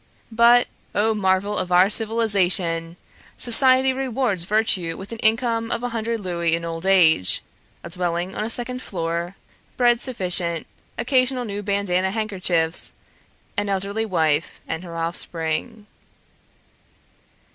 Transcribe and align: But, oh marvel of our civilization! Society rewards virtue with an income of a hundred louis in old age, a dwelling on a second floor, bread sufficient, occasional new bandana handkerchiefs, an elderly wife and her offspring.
But, 0.31 0.67
oh 0.95 1.13
marvel 1.13 1.59
of 1.59 1.71
our 1.71 1.87
civilization! 1.87 2.97
Society 3.37 3.93
rewards 3.93 4.45
virtue 4.45 4.97
with 4.97 5.11
an 5.11 5.19
income 5.19 5.69
of 5.69 5.83
a 5.83 5.89
hundred 5.89 6.21
louis 6.21 6.55
in 6.55 6.65
old 6.65 6.87
age, 6.87 7.43
a 7.83 7.89
dwelling 7.91 8.33
on 8.35 8.43
a 8.43 8.49
second 8.49 8.81
floor, 8.81 9.35
bread 9.77 10.01
sufficient, 10.01 10.65
occasional 10.97 11.45
new 11.45 11.61
bandana 11.61 12.09
handkerchiefs, 12.09 12.93
an 13.55 13.69
elderly 13.69 14.07
wife 14.07 14.59
and 14.67 14.83
her 14.83 14.95
offspring. 14.95 15.85